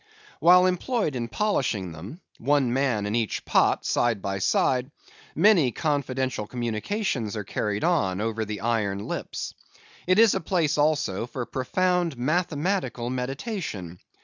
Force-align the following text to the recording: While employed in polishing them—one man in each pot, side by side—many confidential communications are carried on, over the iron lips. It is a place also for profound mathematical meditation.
While 0.39 0.65
employed 0.65 1.15
in 1.15 1.27
polishing 1.27 1.91
them—one 1.91 2.73
man 2.73 3.05
in 3.05 3.13
each 3.13 3.45
pot, 3.45 3.85
side 3.85 4.19
by 4.19 4.39
side—many 4.39 5.71
confidential 5.73 6.47
communications 6.47 7.37
are 7.37 7.43
carried 7.43 7.83
on, 7.83 8.19
over 8.19 8.43
the 8.43 8.61
iron 8.61 9.05
lips. 9.07 9.53
It 10.07 10.17
is 10.17 10.33
a 10.33 10.41
place 10.41 10.79
also 10.79 11.27
for 11.27 11.45
profound 11.45 12.17
mathematical 12.17 13.11
meditation. 13.11 13.99